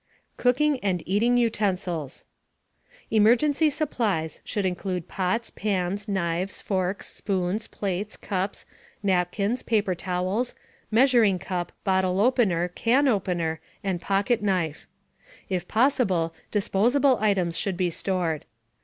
[0.37, 2.25] COOKING AND EATING UTENSILS.
[3.11, 8.65] Emergency supplies should include pots, pans, knives, forks, spoons, plates, cups,
[9.03, 10.55] napkins, paper towels,
[10.89, 14.87] measuring cup, bottle opener, can opener, and pocket knife.
[15.49, 18.45] If possible, disposable items should be stored.